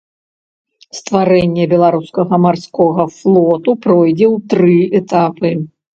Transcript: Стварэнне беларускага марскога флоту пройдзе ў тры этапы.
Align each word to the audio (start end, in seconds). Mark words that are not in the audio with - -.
Стварэнне 0.99 1.65
беларускага 1.75 2.35
марскога 2.45 3.03
флоту 3.19 3.77
пройдзе 3.85 4.27
ў 4.35 4.53
тры 4.55 4.77
этапы. 5.03 5.55